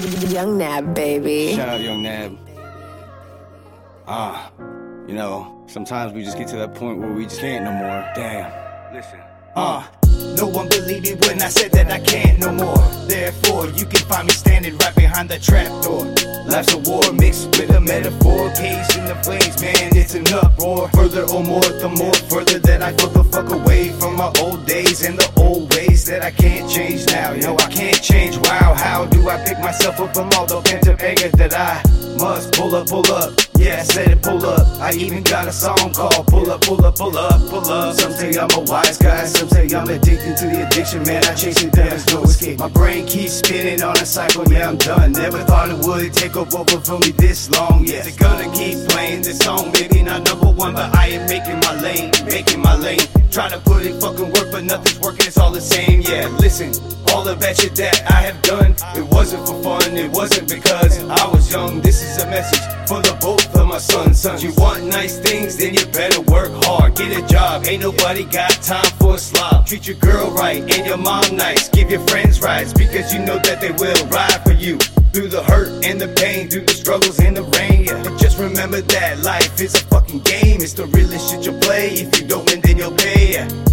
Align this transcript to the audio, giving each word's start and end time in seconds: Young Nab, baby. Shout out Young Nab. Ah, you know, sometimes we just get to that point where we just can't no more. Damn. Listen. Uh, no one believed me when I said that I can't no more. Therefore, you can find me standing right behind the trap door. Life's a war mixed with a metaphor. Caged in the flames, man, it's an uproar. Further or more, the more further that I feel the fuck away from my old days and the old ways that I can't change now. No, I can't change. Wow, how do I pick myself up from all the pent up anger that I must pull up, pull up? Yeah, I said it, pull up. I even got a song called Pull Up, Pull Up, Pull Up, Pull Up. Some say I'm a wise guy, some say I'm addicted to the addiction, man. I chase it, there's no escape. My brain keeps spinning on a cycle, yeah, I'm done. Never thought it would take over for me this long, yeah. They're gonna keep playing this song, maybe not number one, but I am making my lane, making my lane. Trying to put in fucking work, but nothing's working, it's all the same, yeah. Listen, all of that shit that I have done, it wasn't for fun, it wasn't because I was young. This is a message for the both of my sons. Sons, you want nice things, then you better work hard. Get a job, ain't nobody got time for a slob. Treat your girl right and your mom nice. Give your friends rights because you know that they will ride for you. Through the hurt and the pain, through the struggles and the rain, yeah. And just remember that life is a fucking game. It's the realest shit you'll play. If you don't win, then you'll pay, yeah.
Young 0.00 0.56
Nab, 0.56 0.94
baby. 0.94 1.54
Shout 1.54 1.68
out 1.68 1.80
Young 1.80 2.02
Nab. 2.02 2.38
Ah, 4.06 4.50
you 5.06 5.14
know, 5.14 5.64
sometimes 5.66 6.12
we 6.12 6.24
just 6.24 6.38
get 6.38 6.48
to 6.48 6.56
that 6.56 6.74
point 6.74 6.98
where 6.98 7.12
we 7.12 7.24
just 7.24 7.40
can't 7.40 7.64
no 7.64 7.72
more. 7.72 8.10
Damn. 8.14 8.94
Listen. 8.94 9.20
Uh, 9.54 9.86
no 10.36 10.46
one 10.46 10.68
believed 10.68 11.04
me 11.04 11.14
when 11.26 11.42
I 11.42 11.48
said 11.48 11.72
that 11.72 11.90
I 11.90 12.00
can't 12.00 12.38
no 12.38 12.52
more. 12.52 12.78
Therefore, 13.06 13.66
you 13.66 13.84
can 13.84 14.00
find 14.08 14.26
me 14.26 14.32
standing 14.32 14.76
right 14.78 14.94
behind 14.94 15.28
the 15.28 15.38
trap 15.38 15.68
door. 15.82 16.04
Life's 16.46 16.72
a 16.72 16.78
war 16.78 17.12
mixed 17.12 17.48
with 17.58 17.70
a 17.70 17.80
metaphor. 17.80 18.50
Caged 18.54 18.96
in 18.96 19.04
the 19.04 19.16
flames, 19.22 19.60
man, 19.60 19.96
it's 19.96 20.14
an 20.14 20.26
uproar. 20.32 20.88
Further 20.90 21.24
or 21.24 21.44
more, 21.44 21.60
the 21.60 21.88
more 21.88 22.14
further 22.30 22.58
that 22.60 22.80
I 22.82 22.92
feel 22.94 23.10
the 23.10 23.24
fuck 23.24 23.50
away 23.50 23.90
from 23.90 24.16
my 24.16 24.32
old 24.40 24.66
days 24.66 25.04
and 25.04 25.18
the 25.18 25.30
old 25.36 25.39
ways 25.39 25.39
that 25.39 25.39
I 26.30 26.32
can't 26.32 26.70
change 26.70 27.06
now. 27.08 27.34
No, 27.34 27.56
I 27.56 27.66
can't 27.66 28.00
change. 28.00 28.38
Wow, 28.38 28.74
how 28.76 29.04
do 29.04 29.28
I 29.28 29.44
pick 29.44 29.58
myself 29.58 29.98
up 29.98 30.14
from 30.14 30.30
all 30.38 30.46
the 30.46 30.60
pent 30.60 30.86
up 30.86 31.02
anger 31.02 31.28
that 31.30 31.52
I 31.52 31.82
must 32.22 32.52
pull 32.52 32.72
up, 32.76 32.86
pull 32.86 33.04
up? 33.12 33.34
Yeah, 33.58 33.80
I 33.80 33.82
said 33.82 34.12
it, 34.12 34.22
pull 34.22 34.46
up. 34.46 34.80
I 34.80 34.92
even 34.92 35.24
got 35.24 35.48
a 35.48 35.52
song 35.52 35.92
called 35.92 36.28
Pull 36.28 36.48
Up, 36.48 36.60
Pull 36.60 36.84
Up, 36.86 36.94
Pull 36.96 37.18
Up, 37.18 37.50
Pull 37.50 37.68
Up. 37.68 37.96
Some 37.96 38.12
say 38.12 38.38
I'm 38.38 38.48
a 38.54 38.60
wise 38.60 38.96
guy, 38.96 39.24
some 39.24 39.48
say 39.48 39.68
I'm 39.74 39.88
addicted 39.88 40.36
to 40.36 40.46
the 40.46 40.68
addiction, 40.68 41.02
man. 41.02 41.24
I 41.24 41.34
chase 41.34 41.64
it, 41.64 41.72
there's 41.72 42.06
no 42.14 42.22
escape. 42.22 42.60
My 42.60 42.68
brain 42.68 43.06
keeps 43.06 43.32
spinning 43.32 43.82
on 43.82 43.96
a 43.98 44.06
cycle, 44.06 44.46
yeah, 44.52 44.68
I'm 44.68 44.76
done. 44.78 45.10
Never 45.12 45.42
thought 45.44 45.68
it 45.70 45.84
would 45.84 46.14
take 46.14 46.36
over 46.36 46.64
for 46.80 46.98
me 47.00 47.10
this 47.18 47.50
long, 47.50 47.84
yeah. 47.84 48.02
They're 48.02 48.16
gonna 48.16 48.54
keep 48.54 48.78
playing 48.88 49.22
this 49.22 49.38
song, 49.40 49.72
maybe 49.72 50.04
not 50.04 50.24
number 50.26 50.52
one, 50.52 50.74
but 50.74 50.94
I 50.94 51.08
am 51.08 51.28
making 51.28 51.58
my 51.58 51.74
lane, 51.82 52.12
making 52.24 52.62
my 52.62 52.76
lane. 52.76 53.19
Trying 53.30 53.52
to 53.52 53.60
put 53.60 53.86
in 53.86 54.00
fucking 54.00 54.26
work, 54.26 54.50
but 54.50 54.64
nothing's 54.64 54.98
working, 54.98 55.28
it's 55.28 55.38
all 55.38 55.52
the 55.52 55.60
same, 55.60 56.00
yeah. 56.00 56.26
Listen, 56.40 56.74
all 57.12 57.28
of 57.28 57.38
that 57.38 57.60
shit 57.60 57.76
that 57.76 58.10
I 58.10 58.22
have 58.22 58.42
done, 58.42 58.74
it 58.96 59.06
wasn't 59.14 59.46
for 59.46 59.62
fun, 59.62 59.96
it 59.96 60.10
wasn't 60.10 60.48
because 60.48 60.98
I 61.04 61.28
was 61.28 61.48
young. 61.52 61.80
This 61.80 62.02
is 62.02 62.20
a 62.20 62.26
message 62.26 62.58
for 62.88 63.00
the 63.00 63.16
both 63.20 63.54
of 63.54 63.68
my 63.68 63.78
sons. 63.78 64.18
Sons, 64.18 64.42
you 64.42 64.52
want 64.56 64.82
nice 64.84 65.20
things, 65.20 65.56
then 65.56 65.74
you 65.74 65.86
better 65.86 66.20
work 66.22 66.50
hard. 66.64 66.96
Get 66.96 67.16
a 67.16 67.24
job, 67.28 67.66
ain't 67.66 67.82
nobody 67.82 68.24
got 68.24 68.50
time 68.62 68.90
for 68.98 69.14
a 69.14 69.18
slob. 69.18 69.64
Treat 69.64 69.86
your 69.86 69.96
girl 69.96 70.32
right 70.32 70.62
and 70.62 70.84
your 70.84 70.98
mom 70.98 71.36
nice. 71.36 71.68
Give 71.68 71.88
your 71.88 72.04
friends 72.08 72.40
rights 72.40 72.72
because 72.72 73.14
you 73.14 73.20
know 73.20 73.38
that 73.38 73.60
they 73.60 73.70
will 73.70 74.06
ride 74.08 74.42
for 74.42 74.54
you. 74.54 74.76
Through 75.12 75.28
the 75.28 75.42
hurt 75.42 75.84
and 75.84 76.00
the 76.00 76.06
pain, 76.06 76.48
through 76.48 76.66
the 76.66 76.72
struggles 76.72 77.18
and 77.18 77.36
the 77.36 77.42
rain, 77.42 77.84
yeah. 77.84 77.96
And 77.96 78.18
just 78.20 78.38
remember 78.38 78.80
that 78.80 79.18
life 79.24 79.60
is 79.60 79.74
a 79.74 79.84
fucking 79.86 80.20
game. 80.20 80.60
It's 80.62 80.74
the 80.74 80.86
realest 80.86 81.30
shit 81.30 81.44
you'll 81.44 81.58
play. 81.58 81.94
If 81.94 82.20
you 82.20 82.28
don't 82.28 82.48
win, 82.48 82.60
then 82.60 82.78
you'll 82.78 82.92
pay, 82.92 83.32
yeah. 83.32 83.69